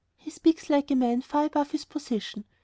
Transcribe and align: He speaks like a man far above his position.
He 0.17 0.31
speaks 0.31 0.67
like 0.67 0.89
a 0.89 0.95
man 0.95 1.21
far 1.21 1.45
above 1.45 1.69
his 1.69 1.85
position. 1.85 2.43